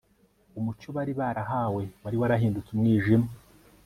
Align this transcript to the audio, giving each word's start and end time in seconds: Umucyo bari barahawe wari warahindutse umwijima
Umucyo 0.59 0.89
bari 0.95 1.13
barahawe 1.19 1.83
wari 2.03 2.17
warahindutse 2.21 2.69
umwijima 2.71 3.27